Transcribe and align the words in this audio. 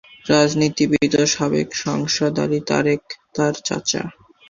রাজনীতিবিদ 0.25 1.11
ও 1.15 1.33
সাবেক 1.33 1.69
সাংসদ 1.83 2.33
আলী 2.43 2.59
তারেক 2.69 3.01
তাঁর 3.35 3.53
চাচা। 3.65 4.03